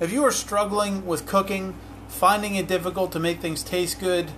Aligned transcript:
If 0.00 0.10
you 0.14 0.24
are 0.24 0.32
struggling 0.32 1.04
with 1.04 1.26
cooking, 1.26 1.74
finding 2.08 2.54
it 2.54 2.66
difficult 2.66 3.12
to 3.12 3.20
make 3.20 3.38
things 3.40 3.62
taste 3.62 4.00
good, 4.00 4.30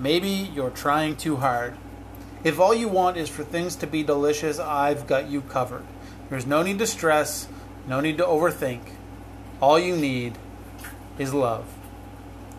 maybe 0.00 0.28
you're 0.28 0.70
trying 0.70 1.14
too 1.14 1.36
hard. 1.36 1.76
If 2.42 2.58
all 2.58 2.74
you 2.74 2.88
want 2.88 3.16
is 3.16 3.28
for 3.28 3.44
things 3.44 3.76
to 3.76 3.86
be 3.86 4.02
delicious, 4.02 4.58
I've 4.58 5.06
got 5.06 5.30
you 5.30 5.42
covered. 5.42 5.84
There's 6.28 6.44
no 6.44 6.64
need 6.64 6.80
to 6.80 6.88
stress, 6.88 7.46
no 7.86 8.00
need 8.00 8.18
to 8.18 8.24
overthink. 8.24 8.80
All 9.60 9.78
you 9.78 9.94
need 9.94 10.38
is 11.20 11.32
love. 11.32 11.72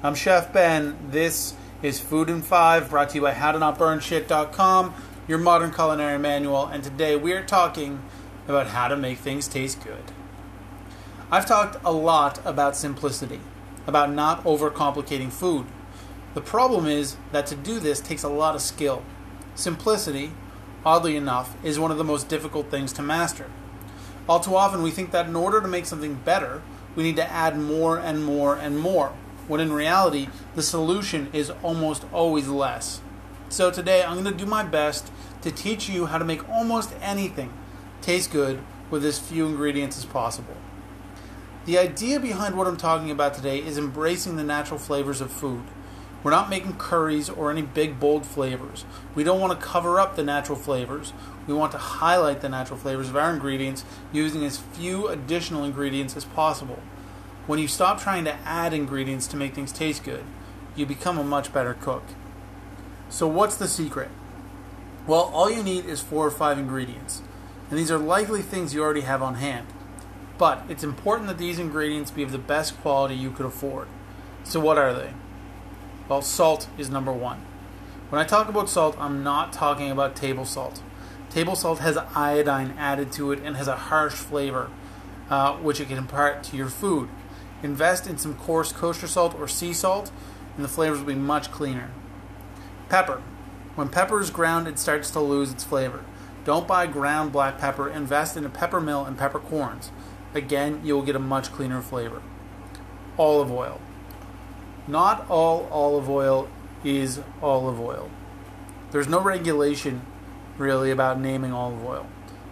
I'm 0.01 0.15
Chef 0.15 0.53
Ben. 0.53 0.95
This 1.11 1.53
is 1.81 1.99
Food 1.99 2.29
in 2.29 2.41
5, 2.41 2.89
brought 2.89 3.09
to 3.09 3.15
you 3.15 3.23
by 3.23 3.33
HowToNotBurnShit.com, 3.33 4.93
your 5.27 5.37
modern 5.37 5.73
culinary 5.73 6.17
manual, 6.17 6.65
and 6.67 6.81
today 6.81 7.17
we 7.17 7.33
are 7.33 7.43
talking 7.43 8.01
about 8.47 8.67
how 8.67 8.87
to 8.87 8.95
make 8.95 9.17
things 9.17 9.49
taste 9.49 9.83
good. 9.83 10.13
I've 11.29 11.45
talked 11.45 11.75
a 11.83 11.91
lot 11.91 12.39
about 12.45 12.77
simplicity, 12.77 13.41
about 13.85 14.13
not 14.13 14.41
overcomplicating 14.45 15.29
food. 15.29 15.65
The 16.35 16.39
problem 16.39 16.85
is 16.87 17.17
that 17.33 17.45
to 17.47 17.55
do 17.55 17.81
this 17.81 17.99
takes 17.99 18.23
a 18.23 18.29
lot 18.29 18.55
of 18.55 18.61
skill. 18.61 19.03
Simplicity, 19.53 20.31
oddly 20.85 21.17
enough, 21.17 21.57
is 21.65 21.77
one 21.77 21.91
of 21.91 21.97
the 21.97 22.05
most 22.05 22.29
difficult 22.29 22.71
things 22.71 22.93
to 22.93 23.01
master. 23.01 23.51
All 24.29 24.39
too 24.39 24.55
often, 24.55 24.81
we 24.81 24.89
think 24.89 25.11
that 25.11 25.25
in 25.25 25.35
order 25.35 25.59
to 25.59 25.67
make 25.67 25.85
something 25.85 26.13
better, 26.13 26.61
we 26.95 27.03
need 27.03 27.17
to 27.17 27.29
add 27.29 27.59
more 27.59 27.99
and 27.99 28.23
more 28.23 28.55
and 28.55 28.79
more, 28.79 29.11
when 29.49 29.59
in 29.59 29.73
reality, 29.73 30.29
the 30.55 30.63
solution 30.63 31.29
is 31.33 31.51
almost 31.61 32.05
always 32.13 32.47
less. 32.47 33.01
So, 33.49 33.69
today 33.69 34.01
I'm 34.01 34.23
going 34.23 34.37
to 34.37 34.45
do 34.45 34.49
my 34.49 34.63
best 34.63 35.11
to 35.41 35.51
teach 35.51 35.89
you 35.89 36.05
how 36.05 36.19
to 36.19 36.25
make 36.25 36.47
almost 36.47 36.93
anything 37.01 37.51
taste 38.01 38.31
good 38.31 38.61
with 38.89 39.03
as 39.03 39.19
few 39.19 39.45
ingredients 39.45 39.97
as 39.97 40.05
possible. 40.05 40.55
The 41.67 41.77
idea 41.77 42.17
behind 42.21 42.55
what 42.55 42.65
I'm 42.65 42.77
talking 42.77 43.11
about 43.11 43.33
today 43.33 43.57
is 43.57 43.77
embracing 43.77 44.37
the 44.37 44.43
natural 44.43 44.79
flavors 44.79 45.19
of 45.19 45.29
food. 45.29 45.65
We're 46.23 46.31
not 46.31 46.49
making 46.49 46.77
curries 46.77 47.29
or 47.29 47.51
any 47.51 47.61
big 47.61 47.99
bold 47.99 48.25
flavors. 48.25 48.85
We 49.15 49.25
don't 49.25 49.41
want 49.41 49.59
to 49.59 49.65
cover 49.65 49.99
up 49.99 50.15
the 50.15 50.23
natural 50.23 50.57
flavors. 50.57 51.11
We 51.45 51.53
want 51.53 51.73
to 51.73 51.77
highlight 51.77 52.39
the 52.39 52.47
natural 52.47 52.79
flavors 52.79 53.09
of 53.09 53.17
our 53.17 53.33
ingredients 53.33 53.83
using 54.13 54.45
as 54.45 54.55
few 54.55 55.09
additional 55.09 55.65
ingredients 55.65 56.15
as 56.15 56.23
possible. 56.23 56.79
When 57.47 57.59
you 57.59 57.67
stop 57.67 57.99
trying 57.99 58.23
to 58.23 58.35
add 58.45 58.73
ingredients 58.73 59.27
to 59.27 59.35
make 59.35 59.53
things 59.53 59.73
taste 59.73 60.05
good, 60.05 60.23
you 60.73 60.85
become 60.85 61.17
a 61.17 61.23
much 61.23 61.51
better 61.51 61.73
cook. 61.73 62.03
So, 63.09 63.27
what's 63.27 63.57
the 63.57 63.67
secret? 63.67 64.09
Well, 65.05 65.29
all 65.33 65.51
you 65.51 65.63
need 65.63 65.83
is 65.83 65.99
four 65.99 66.25
or 66.25 66.31
five 66.31 66.57
ingredients, 66.57 67.23
and 67.69 67.77
these 67.77 67.91
are 67.91 67.97
likely 67.97 68.41
things 68.41 68.73
you 68.73 68.81
already 68.81 69.01
have 69.01 69.21
on 69.21 69.35
hand. 69.35 69.67
But 70.37 70.63
it's 70.69 70.83
important 70.83 71.27
that 71.27 71.37
these 71.37 71.59
ingredients 71.59 72.11
be 72.11 72.23
of 72.23 72.31
the 72.31 72.37
best 72.37 72.79
quality 72.81 73.15
you 73.15 73.31
could 73.31 73.45
afford. 73.45 73.87
So, 74.43 74.59
what 74.59 74.77
are 74.77 74.93
they? 74.93 75.13
Well, 76.07 76.21
salt 76.21 76.67
is 76.77 76.89
number 76.89 77.11
one. 77.11 77.41
When 78.09 78.21
I 78.21 78.23
talk 78.23 78.47
about 78.47 78.69
salt, 78.69 78.95
I'm 78.99 79.23
not 79.23 79.51
talking 79.51 79.91
about 79.91 80.15
table 80.15 80.45
salt. 80.45 80.81
Table 81.29 81.55
salt 81.55 81.79
has 81.79 81.97
iodine 81.97 82.73
added 82.77 83.11
to 83.13 83.31
it 83.31 83.39
and 83.43 83.57
has 83.57 83.67
a 83.67 83.75
harsh 83.75 84.13
flavor, 84.13 84.69
uh, 85.29 85.55
which 85.55 85.81
it 85.81 85.89
can 85.89 85.97
impart 85.97 86.43
to 86.43 86.55
your 86.55 86.69
food. 86.69 87.09
Invest 87.61 88.07
in 88.07 88.17
some 88.17 88.35
coarse 88.35 88.71
kosher 88.71 89.07
salt 89.07 89.35
or 89.37 89.47
sea 89.47 89.73
salt, 89.73 90.11
and 90.55 90.63
the 90.63 90.69
flavors 90.69 90.99
will 90.99 91.07
be 91.07 91.15
much 91.15 91.51
cleaner. 91.51 91.89
Pepper. 92.87 93.21
When 93.75 93.89
pepper 93.89 94.21
is 94.21 94.29
ground, 94.29 94.67
it 94.67 94.79
starts 94.79 95.11
to 95.11 95.19
lose 95.19 95.51
its 95.51 95.63
flavor. 95.63 96.05
Don't 96.45 96.67
buy 96.67 96.87
ground 96.87 97.33
black 97.33 97.57
pepper, 97.57 97.89
invest 97.89 98.37
in 98.37 98.45
a 98.45 98.49
pepper 98.49 98.79
mill 98.79 99.03
and 99.03 99.17
peppercorns. 99.17 99.91
Again, 100.33 100.81
you 100.83 100.95
will 100.95 101.03
get 101.03 101.15
a 101.15 101.19
much 101.19 101.51
cleaner 101.51 101.81
flavor. 101.81 102.21
Olive 103.17 103.51
oil. 103.51 103.81
Not 104.87 105.25
all 105.29 105.67
olive 105.71 106.09
oil 106.09 106.49
is 106.83 107.21
olive 107.41 107.79
oil. 107.79 108.09
There's 108.91 109.07
no 109.07 109.21
regulation 109.21 110.01
really 110.57 110.91
about 110.91 111.19
naming 111.19 111.51
olive 111.51 111.83
oil. 111.83 112.07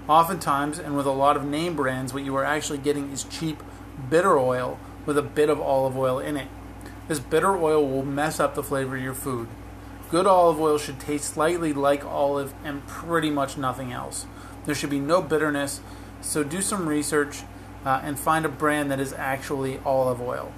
Oftentimes, 0.08 0.78
and 0.78 0.96
with 0.96 1.06
a 1.06 1.12
lot 1.12 1.38
of 1.38 1.46
name 1.46 1.76
brands, 1.76 2.14
what 2.14 2.24
you 2.24 2.36
are 2.36 2.44
actually 2.44 2.78
getting 2.78 3.12
is 3.12 3.24
cheap, 3.24 3.64
bitter 4.10 4.38
oil 4.38 4.80
with 5.06 5.18
a 5.18 5.24
bit 5.24 5.50
of 5.50 5.62
olive 5.62 5.98
oil 5.98 6.20
in 6.20 6.38
it. 6.38 6.48
This 7.08 7.20
bitter 7.20 7.56
oil 7.56 7.88
will 7.88 8.06
mess 8.06 8.40
up 8.40 8.56
the 8.56 8.64
flavor 8.64 8.98
of 8.98 9.04
your 9.04 9.14
food. 9.14 9.48
Good 10.12 10.28
olive 10.28 10.60
oil 10.60 10.78
should 10.78 11.00
taste 11.00 11.34
slightly 11.34 11.74
like 11.74 12.06
olive 12.06 12.54
and 12.64 12.86
pretty 12.86 13.30
much 13.30 13.58
nothing 13.58 13.92
else. 13.92 14.26
There 14.66 14.76
should 14.76 14.90
be 14.90 15.00
no 15.00 15.22
bitterness, 15.22 15.82
so 16.22 16.44
do 16.44 16.62
some 16.62 16.88
research 16.88 17.44
uh, 17.86 18.02
and 18.04 18.20
find 18.20 18.46
a 18.46 18.50
brand 18.50 18.92
that 18.92 19.00
is 19.00 19.14
actually 19.14 19.80
olive 19.86 20.20
oil. 20.20 20.52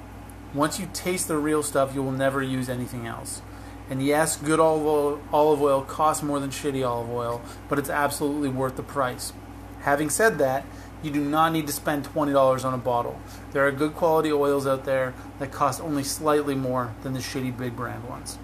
Once 0.53 0.79
you 0.79 0.89
taste 0.93 1.27
the 1.27 1.37
real 1.37 1.61
stuff, 1.61 1.93
you 1.93 2.01
will 2.01 2.11
never 2.11 2.41
use 2.41 2.69
anything 2.69 3.05
else. 3.05 3.41
And 3.89 4.03
yes, 4.03 4.37
good 4.37 4.59
olive 4.59 4.85
oil, 4.85 5.21
olive 5.31 5.61
oil 5.61 5.81
costs 5.81 6.23
more 6.23 6.39
than 6.39 6.49
shitty 6.49 6.87
olive 6.87 7.09
oil, 7.09 7.41
but 7.69 7.77
it's 7.77 7.89
absolutely 7.89 8.49
worth 8.49 8.75
the 8.75 8.83
price. 8.83 9.33
Having 9.81 10.09
said 10.09 10.37
that, 10.39 10.65
you 11.03 11.11
do 11.11 11.23
not 11.23 11.53
need 11.53 11.67
to 11.67 11.73
spend 11.73 12.05
$20 12.05 12.65
on 12.65 12.73
a 12.73 12.77
bottle. 12.77 13.19
There 13.51 13.65
are 13.67 13.71
good 13.71 13.93
quality 13.93 14.31
oils 14.31 14.65
out 14.65 14.85
there 14.85 15.13
that 15.39 15.51
cost 15.51 15.79
only 15.79 16.03
slightly 16.03 16.55
more 16.55 16.95
than 17.03 17.13
the 17.13 17.19
shitty 17.19 17.55
big 17.55 17.75
brand 17.75 18.09
ones. 18.09 18.39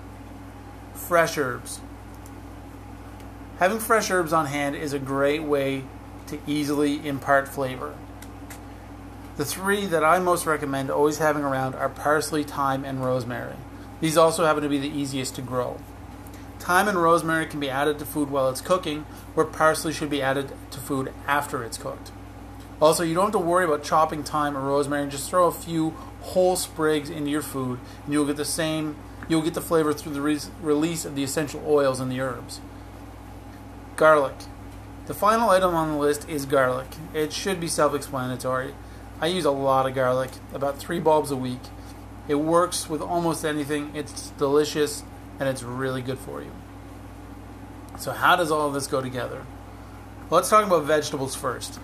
Fresh 0.94 1.38
herbs. 1.38 1.82
Having 3.58 3.80
fresh 3.80 4.12
herbs 4.12 4.34
on 4.34 4.46
hand 4.46 4.76
is 4.76 4.94
a 4.94 5.00
great 5.00 5.44
way 5.44 5.84
to 6.28 6.40
easily 6.48 7.06
impart 7.08 7.48
flavor. 7.48 7.96
The 9.36 9.46
three 9.46 9.86
that 9.88 10.04
I 10.04 10.20
most 10.20 10.46
recommend 10.46 10.92
always 10.92 11.18
having 11.18 11.44
around 11.44 11.76
are 11.76 11.90
parsley, 11.90 12.44
thyme, 12.44 12.86
and 12.86 13.04
rosemary. 13.04 13.56
These 14.00 14.18
also 14.18 14.46
happen 14.46 14.64
to 14.64 14.70
be 14.70 14.78
the 14.78 14.88
easiest 14.88 15.36
to 15.36 15.42
grow. 15.42 15.78
Thyme 16.60 16.88
and 16.88 17.02
rosemary 17.02 17.46
can 17.48 17.60
be 17.60 17.70
added 17.70 18.00
to 18.00 18.06
food 18.06 18.30
while 18.30 18.50
it's 18.50 18.62
cooking, 18.62 19.06
where 19.34 19.46
parsley 19.46 19.92
should 19.92 20.10
be 20.10 20.22
added 20.22 20.54
to 20.72 20.80
food 20.80 21.12
after 21.28 21.64
it's 21.64 21.78
cooked. 21.78 22.12
Also, 22.80 23.04
you 23.04 23.14
don't 23.16 23.26
have 23.26 23.32
to 23.32 23.40
worry 23.40 23.66
about 23.66 23.84
chopping 23.84 24.24
thyme 24.24 24.58
or 24.58 24.62
rosemary, 24.62 25.10
just 25.10 25.30
throw 25.30 25.48
a 25.48 25.52
few 25.52 25.92
whole 26.22 26.56
sprigs 26.56 27.10
into 27.10 27.32
your 27.32 27.42
food, 27.42 27.80
and 28.04 28.14
you'll 28.14 28.26
get 28.26 28.38
the 28.38 28.46
same 28.46 28.96
you'll 29.28 29.42
get 29.42 29.54
the 29.54 29.62
flavor 29.62 29.94
through 29.94 30.14
the 30.14 30.22
re- 30.22 30.40
release 30.62 31.06
of 31.06 31.16
the 31.16 31.24
essential 31.24 31.64
oils 31.66 32.00
in 32.00 32.10
the 32.10 32.22
herbs. 32.22 32.60
Garlic. 33.96 34.36
The 35.06 35.14
final 35.14 35.50
item 35.50 35.76
on 35.76 35.92
the 35.92 35.98
list 35.98 36.28
is 36.30 36.46
garlic. 36.46 36.88
It 37.14 37.34
should 37.34 37.60
be 37.60 37.68
self 37.68 37.94
explanatory. 37.94 38.74
I 39.22 39.28
use 39.28 39.46
a 39.46 39.52
lot 39.52 39.88
of 39.88 39.96
garlic, 39.96 40.32
about 40.54 40.78
three 40.78 41.00
bulbs 41.00 41.32
a 41.32 41.36
week. 41.36 41.62
It 42.28 42.36
works 42.36 42.90
with 42.90 43.02
almost 43.02 43.46
anything, 43.46 43.92
it's 43.96 44.30
delicious, 44.32 45.04
and 45.40 45.48
it's 45.48 45.64
really 45.64 46.02
good 46.02 46.20
for 46.20 46.42
you. 46.42 46.52
So, 48.00 48.12
how 48.12 48.36
does 48.36 48.52
all 48.52 48.68
of 48.68 48.74
this 48.74 48.88
go 48.88 49.02
together? 49.02 49.46
Let's 50.30 50.50
talk 50.50 50.66
about 50.66 50.84
vegetables 50.84 51.36
first. 51.36 51.80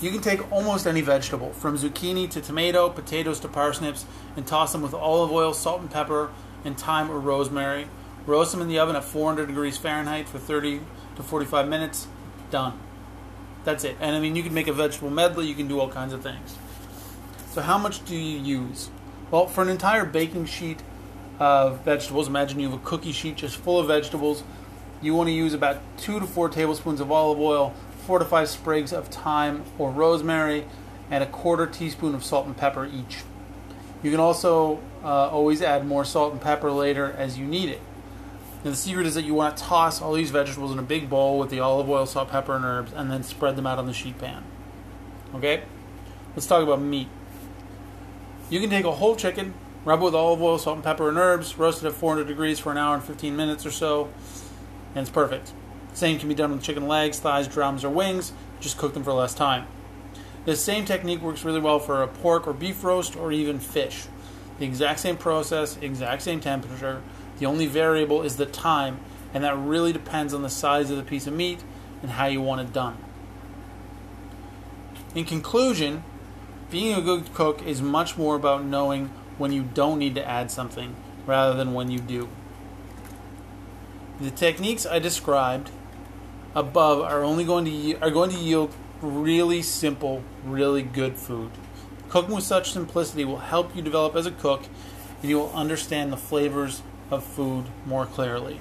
You 0.00 0.10
can 0.10 0.20
take 0.20 0.50
almost 0.50 0.86
any 0.86 1.00
vegetable, 1.00 1.52
from 1.52 1.78
zucchini 1.78 2.28
to 2.30 2.40
tomato, 2.40 2.88
potatoes 2.88 3.38
to 3.40 3.48
parsnips, 3.48 4.04
and 4.36 4.46
toss 4.46 4.72
them 4.72 4.82
with 4.82 4.94
olive 4.94 5.30
oil, 5.30 5.54
salt 5.54 5.80
and 5.80 5.90
pepper, 5.90 6.30
and 6.64 6.78
thyme 6.78 7.10
or 7.10 7.20
rosemary. 7.20 7.86
Roast 8.26 8.52
them 8.52 8.62
in 8.62 8.68
the 8.68 8.78
oven 8.78 8.96
at 8.96 9.04
400 9.04 9.46
degrees 9.46 9.76
Fahrenheit 9.76 10.28
for 10.28 10.38
30 10.38 10.80
to 11.16 11.22
45 11.22 11.68
minutes. 11.68 12.06
Done. 12.50 12.78
That's 13.64 13.84
it. 13.84 13.96
And 14.00 14.16
I 14.16 14.20
mean, 14.20 14.34
you 14.34 14.42
can 14.42 14.54
make 14.54 14.68
a 14.68 14.72
vegetable 14.72 15.10
medley, 15.10 15.46
you 15.46 15.54
can 15.54 15.68
do 15.68 15.78
all 15.78 15.88
kinds 15.88 16.12
of 16.12 16.22
things. 16.22 16.56
So, 17.52 17.60
how 17.60 17.78
much 17.78 18.04
do 18.04 18.16
you 18.16 18.38
use? 18.38 18.90
Well, 19.30 19.46
for 19.46 19.62
an 19.62 19.68
entire 19.68 20.04
baking 20.04 20.46
sheet 20.46 20.80
of 21.38 21.84
vegetables, 21.84 22.28
imagine 22.28 22.60
you 22.60 22.70
have 22.70 22.80
a 22.80 22.84
cookie 22.84 23.12
sheet 23.12 23.36
just 23.36 23.56
full 23.56 23.78
of 23.78 23.86
vegetables. 23.86 24.42
You 25.00 25.14
want 25.14 25.28
to 25.28 25.32
use 25.32 25.54
about 25.54 25.80
two 25.96 26.20
to 26.20 26.26
four 26.26 26.48
tablespoons 26.48 27.00
of 27.00 27.10
olive 27.10 27.38
oil, 27.38 27.74
four 28.06 28.18
to 28.18 28.24
five 28.24 28.48
sprigs 28.48 28.92
of 28.92 29.08
thyme 29.08 29.64
or 29.78 29.90
rosemary, 29.90 30.64
and 31.10 31.22
a 31.22 31.26
quarter 31.26 31.66
teaspoon 31.66 32.14
of 32.14 32.24
salt 32.24 32.46
and 32.46 32.56
pepper 32.56 32.86
each. 32.86 33.18
You 34.02 34.10
can 34.10 34.20
also 34.20 34.80
uh, 35.04 35.28
always 35.28 35.62
add 35.62 35.86
more 35.86 36.04
salt 36.04 36.32
and 36.32 36.40
pepper 36.40 36.70
later 36.70 37.12
as 37.12 37.38
you 37.38 37.46
need 37.46 37.68
it. 37.68 37.80
The 38.62 38.76
secret 38.76 39.06
is 39.06 39.14
that 39.14 39.24
you 39.24 39.34
want 39.34 39.56
to 39.56 39.62
toss 39.62 40.00
all 40.00 40.12
these 40.12 40.30
vegetables 40.30 40.70
in 40.70 40.78
a 40.78 40.82
big 40.82 41.10
bowl 41.10 41.38
with 41.38 41.50
the 41.50 41.58
olive 41.58 41.90
oil, 41.90 42.06
salt, 42.06 42.30
pepper, 42.30 42.54
and 42.54 42.64
herbs, 42.64 42.92
and 42.92 43.10
then 43.10 43.24
spread 43.24 43.56
them 43.56 43.66
out 43.66 43.78
on 43.78 43.86
the 43.86 43.92
sheet 43.92 44.18
pan. 44.18 44.44
Okay? 45.34 45.62
Let's 46.36 46.46
talk 46.46 46.62
about 46.62 46.80
meat. 46.80 47.08
You 48.50 48.60
can 48.60 48.70
take 48.70 48.84
a 48.84 48.92
whole 48.92 49.16
chicken, 49.16 49.54
rub 49.84 50.00
it 50.00 50.04
with 50.04 50.14
olive 50.14 50.40
oil, 50.40 50.58
salt, 50.58 50.76
and 50.76 50.84
pepper, 50.84 51.08
and 51.08 51.18
herbs, 51.18 51.58
roast 51.58 51.82
it 51.82 51.88
at 51.88 51.92
400 51.92 52.26
degrees 52.26 52.60
for 52.60 52.70
an 52.70 52.78
hour 52.78 52.94
and 52.94 53.02
15 53.02 53.34
minutes 53.34 53.66
or 53.66 53.72
so, 53.72 54.10
and 54.94 55.02
it's 55.02 55.10
perfect. 55.10 55.52
Same 55.92 56.18
can 56.18 56.28
be 56.28 56.34
done 56.34 56.52
with 56.52 56.62
chicken 56.62 56.86
legs, 56.86 57.18
thighs, 57.18 57.48
drums, 57.48 57.84
or 57.84 57.90
wings, 57.90 58.32
just 58.60 58.78
cook 58.78 58.94
them 58.94 59.02
for 59.02 59.12
less 59.12 59.34
time. 59.34 59.66
This 60.44 60.62
same 60.62 60.84
technique 60.84 61.20
works 61.20 61.44
really 61.44 61.60
well 61.60 61.78
for 61.78 62.02
a 62.02 62.08
pork 62.08 62.46
or 62.46 62.52
beef 62.52 62.84
roast 62.84 63.16
or 63.16 63.32
even 63.32 63.58
fish. 63.58 64.06
The 64.58 64.64
exact 64.66 65.00
same 65.00 65.16
process, 65.16 65.76
exact 65.80 66.22
same 66.22 66.40
temperature, 66.40 67.02
the 67.42 67.48
only 67.48 67.66
variable 67.66 68.22
is 68.22 68.36
the 68.36 68.46
time, 68.46 69.00
and 69.34 69.42
that 69.42 69.58
really 69.58 69.92
depends 69.92 70.32
on 70.32 70.42
the 70.42 70.48
size 70.48 70.90
of 70.90 70.96
the 70.96 71.02
piece 71.02 71.26
of 71.26 71.34
meat 71.34 71.58
and 72.00 72.12
how 72.12 72.26
you 72.26 72.40
want 72.40 72.60
it 72.60 72.72
done. 72.72 72.96
In 75.14 75.24
conclusion, 75.24 76.04
Being 76.72 76.94
a 76.94 77.02
good 77.02 77.34
cook 77.34 77.62
is 77.66 77.82
much 77.82 78.16
more 78.16 78.34
about 78.34 78.64
knowing 78.64 79.08
when 79.36 79.52
you 79.52 79.62
don't 79.62 79.98
need 79.98 80.14
to 80.14 80.26
add 80.26 80.50
something 80.50 80.96
rather 81.26 81.54
than 81.54 81.74
when 81.74 81.90
you 81.90 81.98
do. 81.98 82.30
The 84.18 84.30
techniques 84.30 84.86
I 84.86 84.98
described 84.98 85.70
above 86.54 87.00
are 87.02 87.22
only 87.22 87.44
going 87.44 87.66
to 87.66 88.00
are 88.00 88.10
going 88.10 88.30
to 88.30 88.38
yield 88.38 88.74
really 89.02 89.60
simple, 89.60 90.24
really 90.46 90.80
good 90.80 91.16
food. 91.18 91.50
Cooking 92.08 92.34
with 92.34 92.44
such 92.44 92.72
simplicity 92.72 93.26
will 93.26 93.40
help 93.40 93.76
you 93.76 93.82
develop 93.82 94.16
as 94.16 94.24
a 94.24 94.30
cook 94.30 94.62
and 95.20 95.28
you 95.28 95.36
will 95.36 95.52
understand 95.52 96.10
the 96.10 96.16
flavors 96.16 96.80
of 97.12 97.22
food 97.22 97.66
more 97.86 98.06
clearly. 98.06 98.58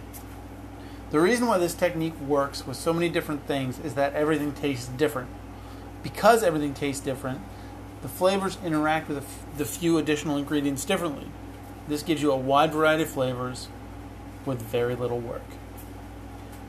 The 1.10 1.20
reason 1.20 1.48
why 1.48 1.58
this 1.58 1.74
technique 1.74 2.20
works 2.22 2.68
with 2.68 2.78
so 2.78 2.94
many 2.94 3.10
different 3.10 3.48
things 3.48 3.80
is 3.80 3.96
that 3.96 4.14
everything 4.14 4.52
tastes 4.54 4.88
different. 4.88 5.30
Because 6.04 6.44
everything 6.44 6.74
tastes 6.74 7.04
different, 7.04 7.42
the 8.02 8.08
flavors 8.08 8.58
interact 8.64 9.08
with 9.08 9.26
the 9.58 9.66
few 9.66 9.98
additional 9.98 10.38
ingredients 10.38 10.86
differently. 10.86 11.28
This 11.88 12.04
gives 12.04 12.22
you 12.22 12.32
a 12.32 12.38
wide 12.38 12.74
variety 12.74 13.04
of 13.04 13.10
flavors 13.10 13.68
with 14.46 14.62
very 14.62 14.96
little 14.96 15.20
work. 15.20 15.44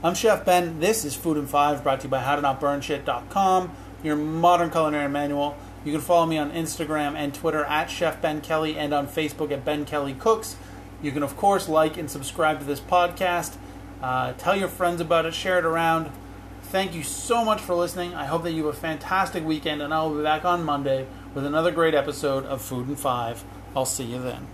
I'm 0.05 0.15
Chef 0.15 0.45
Ben. 0.45 0.81
This 0.81 1.05
is 1.05 1.15
Food 1.15 1.37
in 1.37 1.47
Five, 1.47 1.83
brought 1.83 2.01
to 2.01 2.07
you 2.07 2.11
by 2.11 2.23
HowToNotBurnShit.com, 2.23 3.73
your 4.03 4.17
modern 4.17 4.71
culinary 4.71 5.09
manual. 5.09 5.57
You 5.85 5.93
can 5.93 6.01
follow 6.01 6.27
me 6.27 6.39
on 6.39 6.51
Instagram 6.53 7.15
and 7.15 7.33
Twitter 7.33 7.65
at 7.65 7.87
Chef 7.87 8.21
Ben 8.21 8.41
Kelly 8.41 8.77
and 8.77 8.93
on 8.93 9.07
Facebook 9.07 9.53
at 9.53 9.65
Ben 9.65 9.85
Kelly 9.85 10.15
Cooks. 10.15 10.57
You 11.03 11.13
can, 11.13 11.23
of 11.23 11.37
course, 11.37 11.69
like 11.69 11.99
and 11.99 12.11
subscribe 12.11 12.61
to 12.61 12.65
this 12.65 12.81
podcast. 12.81 13.57
Uh, 14.01 14.33
tell 14.35 14.57
your 14.57 14.69
friends 14.69 15.01
about 15.01 15.27
it, 15.27 15.35
share 15.35 15.59
it 15.59 15.65
around. 15.65 16.11
Thank 16.63 16.95
you 16.95 17.03
so 17.03 17.45
much 17.45 17.61
for 17.61 17.75
listening. 17.75 18.15
I 18.15 18.25
hope 18.25 18.45
that 18.45 18.53
you 18.53 18.65
have 18.67 18.75
a 18.75 18.79
fantastic 18.79 19.45
weekend, 19.45 19.83
and 19.83 19.93
I 19.93 20.03
will 20.03 20.17
be 20.17 20.23
back 20.23 20.45
on 20.45 20.65
Monday 20.65 21.07
with 21.35 21.45
another 21.45 21.71
great 21.71 21.95
episode 21.95 22.47
of 22.47 22.63
Food 22.63 22.89
in 22.89 22.97
Five. 22.97 23.45
I'll 23.77 23.85
see 23.85 24.05
you 24.05 24.23
then. 24.23 24.47